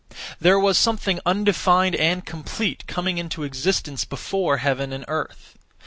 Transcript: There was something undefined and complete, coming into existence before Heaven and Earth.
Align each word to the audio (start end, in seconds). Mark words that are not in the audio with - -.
There 0.39 0.59
was 0.59 0.79
something 0.79 1.19
undefined 1.27 1.93
and 1.95 2.25
complete, 2.25 2.87
coming 2.87 3.19
into 3.19 3.43
existence 3.43 4.03
before 4.03 4.57
Heaven 4.57 4.91
and 4.93 5.05
Earth. 5.07 5.55